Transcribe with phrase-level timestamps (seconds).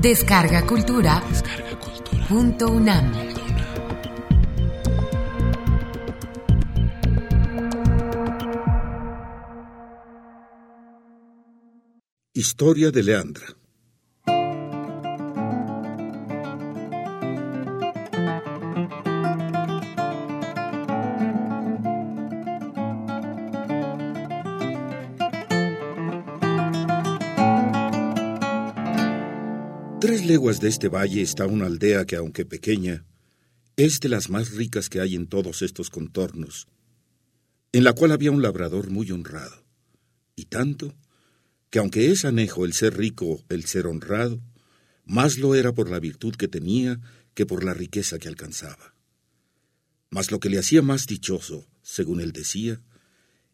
[0.00, 1.20] Descarga Cultura.
[2.28, 3.12] Punto UNAM.
[12.32, 13.46] Historia de Leandra.
[30.00, 33.04] Tres leguas de este valle está una aldea que, aunque pequeña,
[33.74, 36.68] es de las más ricas que hay en todos estos contornos,
[37.72, 39.64] en la cual había un labrador muy honrado,
[40.36, 40.94] y tanto
[41.70, 44.40] que aunque es anejo el ser rico, el ser honrado,
[45.04, 47.00] más lo era por la virtud que tenía
[47.34, 48.94] que por la riqueza que alcanzaba.
[50.10, 52.80] Mas lo que le hacía más dichoso, según él decía,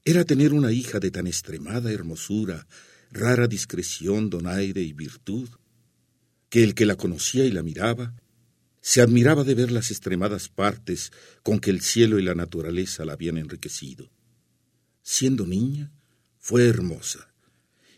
[0.04, 2.66] era tener una hija de tan extremada hermosura,
[3.10, 5.48] rara discreción, donaire y virtud,
[6.54, 8.14] que el que la conocía y la miraba,
[8.80, 11.10] se admiraba de ver las extremadas partes
[11.42, 14.08] con que el cielo y la naturaleza la habían enriquecido.
[15.02, 15.90] Siendo niña,
[16.38, 17.34] fue hermosa,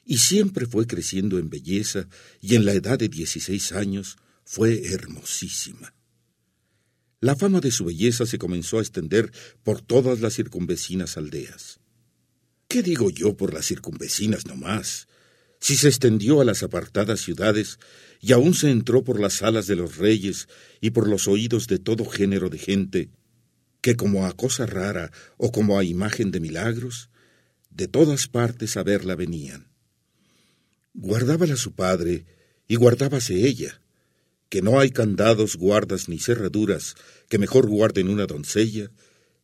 [0.06, 2.08] y siempre fue creciendo en belleza,
[2.40, 5.94] y en la edad de dieciséis años fue hermosísima.
[7.20, 9.32] La fama de su belleza se comenzó a extender
[9.64, 11.78] por todas las circunvecinas aldeas.
[12.68, 15.08] ¿Qué digo yo por las circunvecinas nomás?
[15.60, 17.78] Si se extendió a las apartadas ciudades
[18.20, 20.48] y aún se entró por las salas de los reyes
[20.80, 23.10] y por los oídos de todo género de gente,
[23.80, 27.10] que como a cosa rara o como a imagen de milagros,
[27.70, 29.68] de todas partes a verla venían.
[30.94, 32.24] Guardábala su padre
[32.66, 33.80] y guardábase ella,
[34.48, 36.94] que no hay candados, guardas ni cerraduras
[37.28, 38.90] que mejor guarden una doncella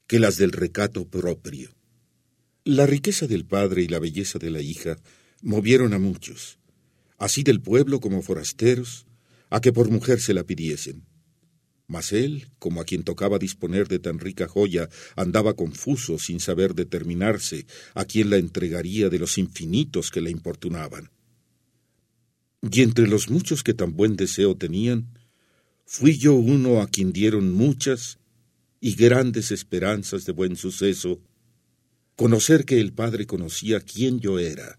[0.06, 1.74] que las del recato propio.
[2.64, 4.98] La riqueza del padre y la belleza de la hija
[5.42, 6.58] movieron a muchos,
[7.18, 9.06] así del pueblo como forasteros,
[9.50, 11.04] a que por mujer se la pidiesen.
[11.88, 16.74] Mas él, como a quien tocaba disponer de tan rica joya, andaba confuso sin saber
[16.74, 21.10] determinarse a quién la entregaría de los infinitos que la importunaban.
[22.62, 25.18] Y entre los muchos que tan buen deseo tenían,
[25.84, 28.18] fui yo uno a quien dieron muchas
[28.80, 31.20] y grandes esperanzas de buen suceso,
[32.16, 34.78] conocer que el Padre conocía quién yo era,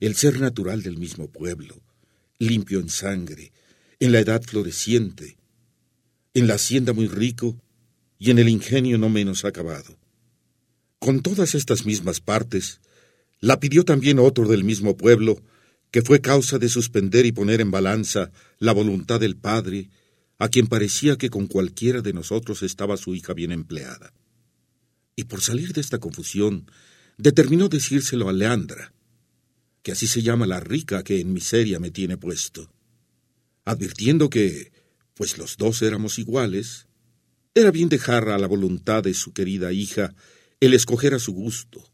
[0.00, 1.80] el ser natural del mismo pueblo,
[2.38, 3.52] limpio en sangre,
[4.00, 5.36] en la edad floreciente,
[6.34, 7.56] en la hacienda muy rico
[8.18, 9.98] y en el ingenio no menos acabado.
[10.98, 12.80] Con todas estas mismas partes,
[13.40, 15.42] la pidió también otro del mismo pueblo,
[15.90, 19.88] que fue causa de suspender y poner en balanza la voluntad del Padre,
[20.38, 24.12] a quien parecía que con cualquiera de nosotros estaba su hija bien empleada.
[25.14, 26.70] Y por salir de esta confusión,
[27.16, 28.92] determinó decírselo a Leandra,
[29.86, 32.68] que así se llama la rica que en miseria me tiene puesto,
[33.64, 34.72] advirtiendo que,
[35.14, 36.88] pues los dos éramos iguales,
[37.54, 40.12] era bien dejar a la voluntad de su querida hija
[40.58, 41.88] el escoger a su gusto,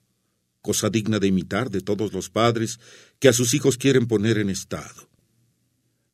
[0.63, 2.81] cosa digna de imitar de todos los padres
[3.19, 5.11] que a sus hijos quieren poner en estado.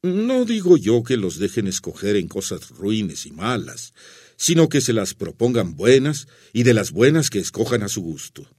[0.03, 3.95] No digo yo que los dejen escoger en cosas ruines y malas,
[4.37, 8.51] sino que se las propongan buenas y de las buenas que escojan a su gusto.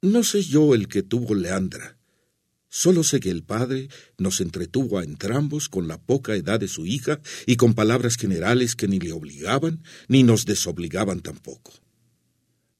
[0.00, 1.98] No sé yo el que tuvo Leandra.
[2.68, 6.86] Solo sé que el padre nos entretuvo a entrambos con la poca edad de su
[6.86, 11.72] hija y con palabras generales que ni le obligaban ni nos desobligaban tampoco.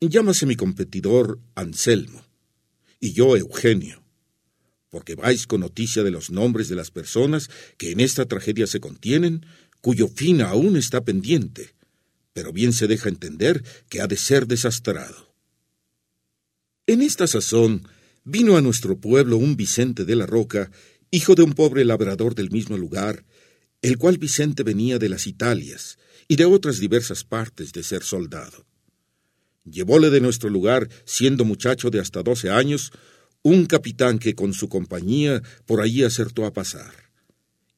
[0.01, 2.25] Llámase mi competidor Anselmo
[3.01, 4.05] y yo Eugenio,
[4.89, 8.79] porque vais con noticia de los nombres de las personas que en esta tragedia se
[8.79, 9.45] contienen,
[9.81, 11.75] cuyo fin aún está pendiente,
[12.33, 15.28] pero bien se deja entender que ha de ser desastrado.
[16.89, 17.87] En esta sazón
[18.25, 20.71] vino a nuestro pueblo un Vicente de la Roca,
[21.11, 23.27] hijo de un pobre labrador del mismo lugar,
[23.83, 25.99] el cual Vicente venía de las Italias
[26.29, 28.65] y de otras diversas partes de ser soldado.
[29.71, 32.91] Llevóle de nuestro lugar, siendo muchacho de hasta doce años,
[33.43, 37.08] un capitán que con su compañía por allí acertó a pasar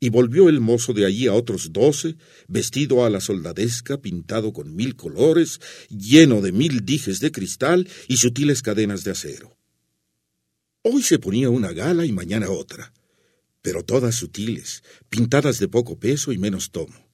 [0.03, 2.17] y volvió el mozo de allí a otros doce,
[2.49, 5.61] vestido a la soldadesca, pintado con mil colores,
[5.91, 9.59] lleno de mil dijes de cristal y sutiles cadenas de acero.
[10.83, 12.95] Hoy se ponía una gala y mañana otra,
[13.61, 17.07] pero todas sutiles, pintadas de poco peso y menos tomo.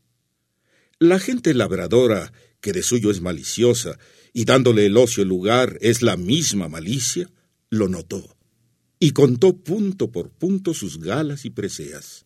[1.01, 3.99] La gente labradora, que de suyo es maliciosa,
[4.33, 7.29] y dándole el ocio el lugar es la misma malicia,
[7.69, 8.37] lo notó,
[9.01, 12.26] y contó punto por punto sus galas y preseas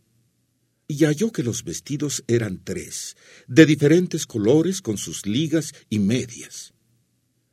[0.91, 3.17] y halló que los vestidos eran tres,
[3.47, 6.75] de diferentes colores con sus ligas y medias.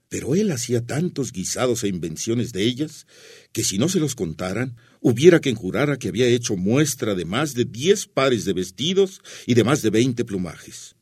[0.10, 3.06] Pero él hacía tantos guisados e invenciones de ellas
[3.52, 7.54] que si no se los contaran, hubiera quien jurara que había hecho muestra de más
[7.54, 10.96] de diez pares de vestidos y de más de veinte plumajes.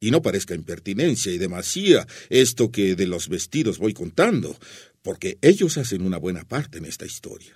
[0.00, 4.58] Y no parezca impertinencia y demasía esto que de los vestidos voy contando,
[5.02, 7.55] porque ellos hacen una buena parte en esta historia.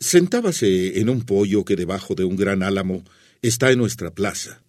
[0.00, 3.04] Sentábase en un pollo que debajo de un gran álamo
[3.42, 4.62] está en nuestra plaza,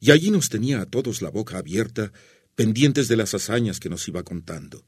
[0.00, 2.12] y allí nos tenía a todos la boca abierta
[2.54, 4.84] pendientes de las hazañas que nos iba contando.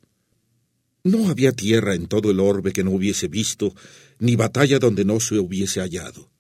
[1.05, 3.75] No había tierra en todo el orbe que no hubiese visto,
[4.19, 6.31] ni batalla donde no se hubiese hallado.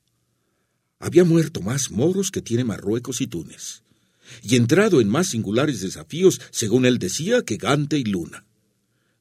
[0.98, 3.82] Había muerto más moros que tiene Marruecos y Túnez,
[4.42, 8.44] y entrado en más singulares desafíos, según él decía, que Gante y Luna.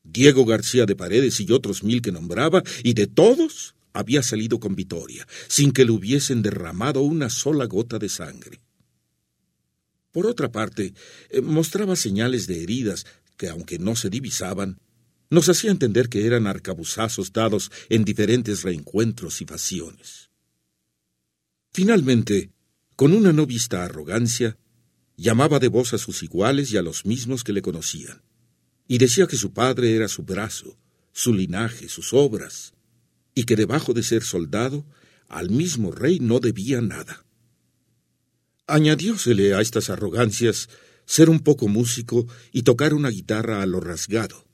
[0.04, 4.76] Diego García de Paredes y otros mil que nombraba, y de todos había salido con
[4.76, 8.62] victoria, sin que le hubiesen derramado una sola gota de sangre.
[10.12, 10.94] Por otra parte,
[11.30, 13.06] eh, mostraba señales de heridas
[13.38, 14.80] que, aunque no se divisaban,
[15.30, 20.30] nos hacía entender que eran arcabuzazos dados en diferentes reencuentros y faciones.
[21.72, 22.52] Finalmente,
[22.96, 24.58] con una no vista arrogancia,
[25.18, 28.22] llamaba de voz a sus iguales y a los mismos que le conocían,
[28.88, 30.78] y decía que su padre era su brazo,
[31.12, 32.75] su linaje, sus obras,
[33.36, 34.86] y que debajo de ser soldado,
[35.28, 37.26] al mismo rey no debía nada.
[38.66, 40.70] Añadiósele a estas arrogancias
[41.06, 44.48] ser un poco músico y tocar una guitarra a lo rasgado,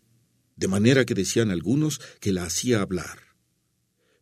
[0.57, 3.19] de manera que decían algunos que la hacía hablar.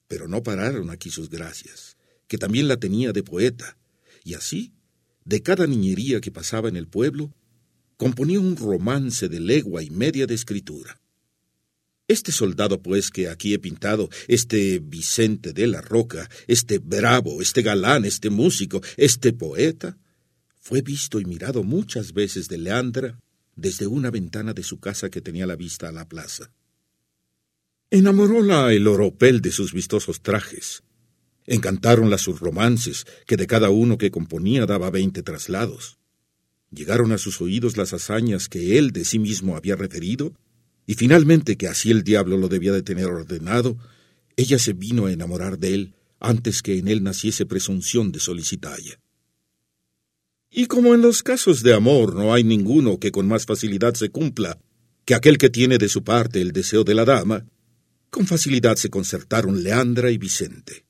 [0.07, 1.97] Pero no pararon aquí sus gracias,
[2.27, 3.77] que también la tenía de poeta,
[4.23, 4.73] y así,
[5.25, 7.33] de cada niñería que pasaba en el pueblo,
[7.97, 11.01] componía un romance de legua y media de escritura.
[12.09, 17.61] Este soldado, pues, que aquí he pintado, este Vicente de la Roca, este bravo, este
[17.61, 19.95] galán, este músico, este poeta,
[20.59, 23.19] fue visto y mirado muchas veces de Leandra
[23.55, 26.51] desde una ventana de su casa que tenía la vista a la plaza.
[27.91, 30.81] Enamoróla el oropel de sus vistosos trajes.
[31.45, 35.99] Encantáronla sus romances, que de cada uno que componía daba veinte traslados.
[36.71, 40.33] Llegaron a sus oídos las hazañas que él de sí mismo había referido
[40.89, 43.77] y finalmente que así el diablo lo debía de tener ordenado,
[44.35, 48.99] ella se vino a enamorar de él antes que en él naciese presunción de solicitalla.
[50.49, 54.09] Y como en los casos de amor no hay ninguno que con más facilidad se
[54.09, 54.57] cumpla
[55.05, 57.45] que aquel que tiene de su parte el deseo de la dama,
[58.09, 60.85] con facilidad se concertaron Leandra y Vicente.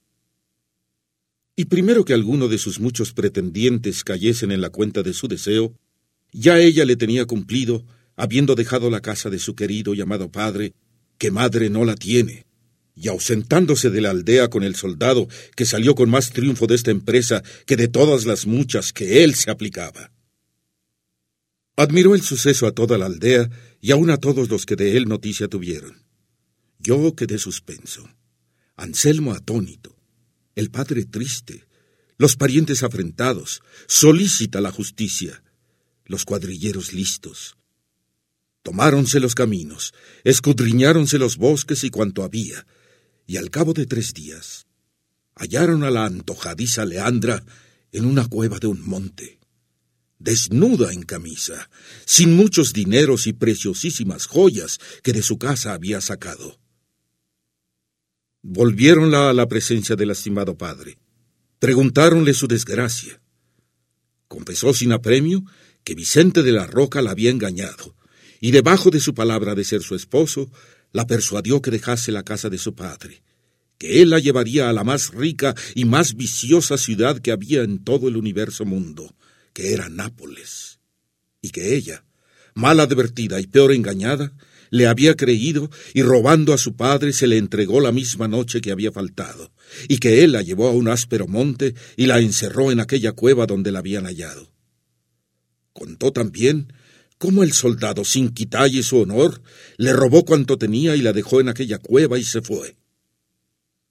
[1.58, 5.78] Y primero que alguno de sus muchos pretendientes cayesen en la cuenta de su deseo,
[6.32, 7.84] ya ella le tenía cumplido
[8.20, 10.74] habiendo dejado la casa de su querido y amado padre,
[11.18, 12.46] que madre no la tiene,
[12.94, 16.92] y ausentándose de la aldea con el soldado que salió con más triunfo de esta
[16.92, 20.12] empresa que de todas las muchas que él se aplicaba.
[21.78, 23.50] Admiró el suceso a toda la aldea
[23.80, 26.04] y aun a todos los que de él noticia tuvieron.
[26.78, 28.10] Yo quedé suspenso,
[28.76, 29.96] Anselmo atónito,
[30.56, 31.64] el padre triste,
[32.18, 35.42] los parientes afrentados, solícita la justicia,
[36.04, 37.56] los cuadrilleros listos,
[38.64, 42.66] Tomáronse los caminos, escudriñáronse los bosques y cuanto había,
[43.26, 44.66] y al cabo de tres días
[45.40, 47.44] hallaron a la antojadiza Leandra
[47.94, 49.40] en una cueva de un monte,
[50.20, 51.70] desnuda en camisa,
[52.06, 56.60] sin muchos dineros y preciosísimas joyas que de su casa había sacado.
[58.42, 60.98] Volviéronla a la presencia del lastimado padre.
[61.60, 63.22] Preguntáronle su desgracia.
[64.28, 65.44] Confesó sin apremio
[65.84, 67.96] que Vicente de la Roca la había engañado
[68.40, 70.52] y debajo de su palabra de ser su esposo,
[70.92, 73.22] la persuadió que dejase la casa de su padre,
[73.78, 77.84] que él la llevaría a la más rica y más viciosa ciudad que había en
[77.84, 79.16] todo el universo mundo,
[79.54, 80.80] que era Nápoles,
[81.42, 82.04] y que ella,
[82.54, 84.34] mal advertida y peor engañada,
[84.72, 88.72] le había creído y robando a su padre se le entregó la misma noche que
[88.72, 89.52] había faltado,
[89.88, 93.46] y que él la llevó a un áspero monte y la encerró en aquella cueva
[93.46, 94.52] donde la habían hallado.
[95.74, 96.74] Contó también
[97.20, 99.44] cómo el soldado, sin quitalle su honor,
[99.78, 102.78] le robó cuanto tenía y la dejó en aquella cueva y se fue.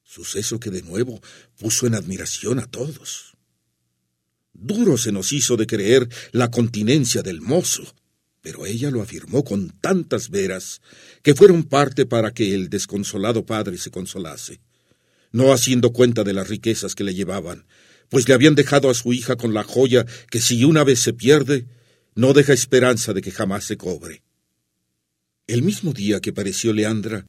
[0.02, 1.20] Suceso que de nuevo
[1.58, 3.37] puso en admiración a todos.
[4.54, 7.94] Duro se nos hizo de creer la continencia del mozo,
[8.40, 10.80] pero ella lo afirmó con tantas veras
[11.23, 14.61] que fueron parte para que el desconsolado padre se consolase,
[15.32, 17.66] no haciendo cuenta de las riquezas que le llevaban,
[18.08, 21.12] pues le habían dejado a su hija con la joya que si una vez se
[21.12, 21.66] pierde,
[22.18, 24.25] no deja esperanza de que jamás se cobre.
[25.46, 27.25] El mismo día que pareció Leandra,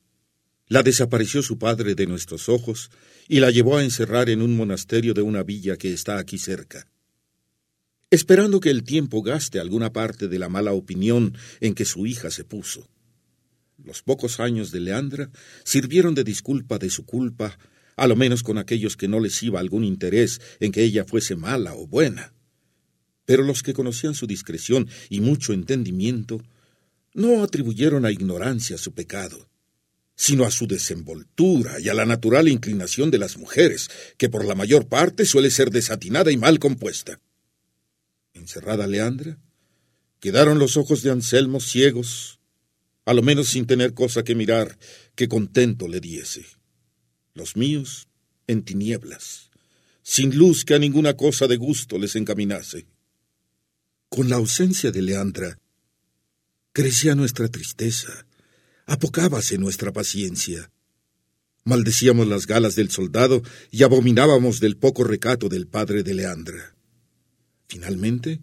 [0.68, 2.90] la desapareció su padre de nuestros ojos
[3.28, 6.88] y la llevó a encerrar en un monasterio de una villa que está aquí cerca.
[8.10, 12.32] esperando que el tiempo gaste alguna parte de la mala opinión en que su hija
[12.32, 12.90] se puso.
[13.78, 15.30] Los pocos años de Leandra
[15.64, 17.60] sirvieron de disculpa de su culpa,
[17.96, 21.36] a lo menos con aquellos que no les iba algún interés en que ella fuese
[21.36, 22.34] mala o buena.
[23.30, 26.42] Pero los que conocían su discreción y mucho entendimiento
[27.14, 29.48] no atribuyeron a ignorancia su pecado,
[30.16, 34.56] sino a su desenvoltura y a la natural inclinación de las mujeres, que por la
[34.56, 37.22] mayor parte suele ser desatinada y mal compuesta.
[38.34, 39.38] Encerrada Leandra,
[40.20, 42.40] quedaron los ojos de Anselmo ciegos,
[43.06, 44.76] a lo menos sin tener cosa que mirar
[45.14, 46.48] que contento le diese.
[47.36, 48.08] Los míos
[48.48, 49.52] en tinieblas,
[50.02, 52.88] sin luz que a ninguna cosa de gusto les encaminase.
[54.10, 55.60] Con la ausencia de Leandra,
[56.74, 58.26] crecía nuestra tristeza,
[58.88, 60.72] apocábase nuestra paciencia.
[61.64, 66.76] Maldecíamos las galas del soldado y abominábamos del poco recato del padre de Leandra.
[67.68, 68.42] Finalmente,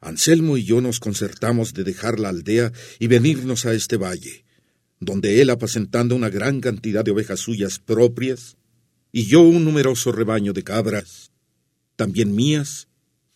[0.00, 4.44] Anselmo y yo nos concertamos de dejar la aldea y venirnos a este valle,
[5.00, 8.56] donde él apacentando una gran cantidad de ovejas suyas propias,
[9.10, 11.32] y yo un numeroso rebaño de cabras,
[11.96, 12.86] también mías,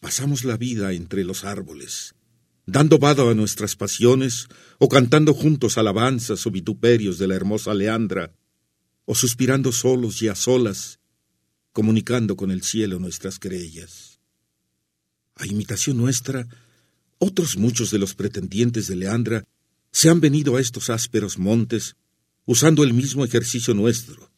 [0.00, 2.14] pasamos la vida entre los árboles,
[2.66, 8.32] dando vado a nuestras pasiones, o cantando juntos alabanzas o vituperios de la hermosa Leandra,
[9.04, 10.98] o suspirando solos y a solas,
[11.72, 14.20] comunicando con el cielo nuestras querellas.
[15.36, 16.48] A imitación nuestra,
[17.18, 19.44] otros muchos de los pretendientes de Leandra
[19.92, 21.96] se han venido a estos ásperos montes
[22.46, 24.30] usando el mismo ejercicio nuestro,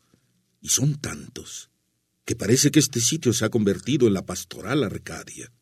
[0.61, 1.72] y son tantos
[2.25, 5.52] que parece que este sitio se ha convertido en la pastoral Arcadia.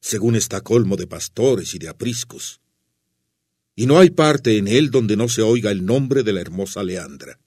[0.00, 2.60] Según está colmo de pastores y de apriscos.
[3.76, 6.82] Y no hay parte en él donde no se oiga el nombre de la hermosa
[6.82, 7.38] Leandra.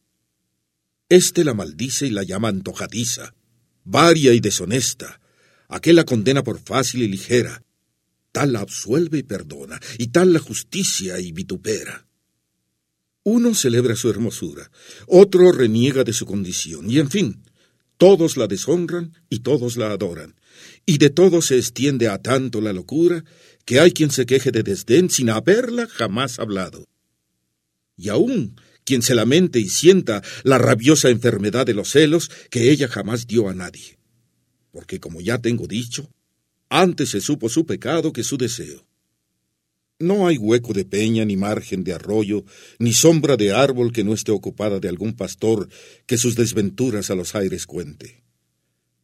[1.09, 3.35] Este la maldice y la llama antojadiza,
[3.83, 5.19] varia y deshonesta.
[5.67, 7.63] Aquel la condena por fácil y ligera.
[8.31, 12.07] Tal la absuelve y perdona, y tal la justicia y vitupera.
[13.23, 14.71] Uno celebra su hermosura,
[15.07, 17.42] otro reniega de su condición, y en fin,
[18.03, 20.35] todos la deshonran y todos la adoran,
[20.85, 23.23] y de todos se extiende a tanto la locura
[23.63, 26.89] que hay quien se queje de desdén sin haberla jamás hablado.
[27.95, 32.89] Y aún quien se lamente y sienta la rabiosa enfermedad de los celos que ella
[32.89, 33.97] jamás dio a nadie.
[34.73, 36.11] Porque como ya tengo dicho,
[36.67, 38.85] antes se supo su pecado que su deseo.
[39.99, 42.43] No hay hueco de peña, ni margen de arroyo,
[42.79, 45.69] ni sombra de árbol que no esté ocupada de algún pastor
[46.05, 48.23] que sus desventuras a los aires cuente.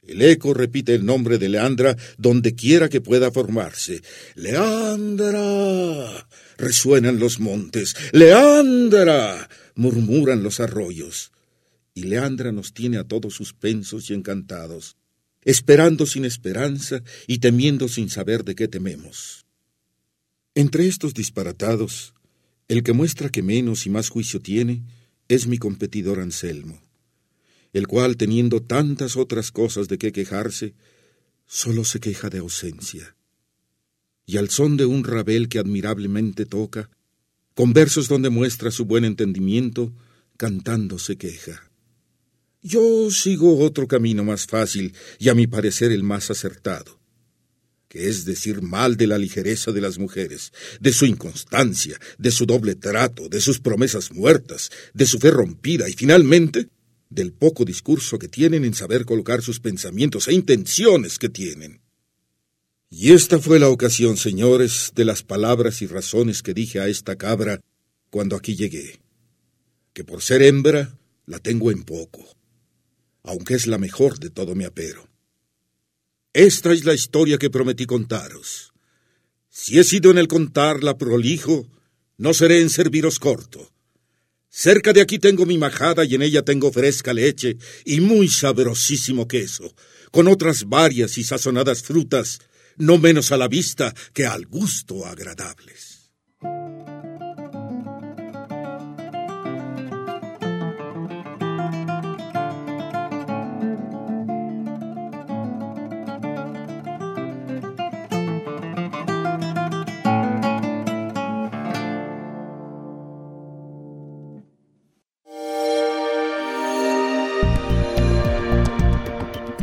[0.09, 4.01] El eco repite el nombre de Leandra donde quiera que pueda formarse.
[4.33, 6.27] ¡Leandra!
[6.57, 7.95] resuenan los montes.
[8.11, 9.47] ¡Leandra!
[9.75, 11.31] murmuran los arroyos.
[11.93, 14.97] Y Leandra nos tiene a todos suspensos y encantados,
[15.43, 19.45] esperando sin esperanza y temiendo sin saber de qué tememos.
[20.55, 22.15] Entre estos disparatados,
[22.67, 24.83] el que muestra que menos y más juicio tiene
[25.27, 26.81] es mi competidor Anselmo,
[27.71, 30.73] el cual, teniendo tantas otras cosas de qué quejarse,
[31.45, 33.15] solo se queja de ausencia.
[34.25, 36.89] Y al son de un rabel que admirablemente toca,
[37.53, 39.93] con versos donde muestra su buen entendimiento,
[40.35, 41.69] cantando se queja.
[42.61, 46.98] Yo sigo otro camino más fácil y a mi parecer el más acertado
[47.89, 52.45] que es decir mal de la ligereza de las mujeres, de su inconstancia, de su
[52.45, 56.69] doble trato, de sus promesas muertas, de su fe rompida y finalmente
[57.09, 61.81] del poco discurso que tienen en saber colocar sus pensamientos e intenciones que tienen.
[62.91, 67.15] Y esta fue la ocasión, señores, de las palabras y razones que dije a esta
[67.15, 67.59] cabra
[68.11, 68.99] cuando aquí llegué,
[69.93, 72.23] que por ser hembra la tengo en poco,
[73.23, 75.08] aunque es la mejor de todo mi apero.
[76.39, 78.71] Esta es la historia que prometí contaros.
[79.49, 81.67] Si he sido en el contarla prolijo,
[82.17, 83.73] no seré en serviros corto.
[84.49, 89.27] Cerca de aquí tengo mi majada y en ella tengo fresca leche y muy sabrosísimo
[89.27, 89.75] queso,
[90.11, 92.39] con otras varias y sazonadas frutas,
[92.77, 95.88] no menos a la vista que al gusto agradables.